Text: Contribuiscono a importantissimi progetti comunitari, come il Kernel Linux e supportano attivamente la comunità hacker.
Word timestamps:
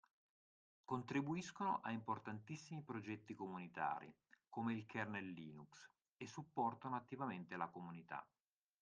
Contribuiscono 0.83 1.79
a 1.83 1.91
importantissimi 1.91 2.81
progetti 2.81 3.35
comunitari, 3.35 4.11
come 4.49 4.73
il 4.73 4.87
Kernel 4.87 5.27
Linux 5.29 5.91
e 6.17 6.25
supportano 6.25 6.95
attivamente 6.95 7.55
la 7.55 7.67
comunità 7.67 8.15
hacker. 8.17 8.31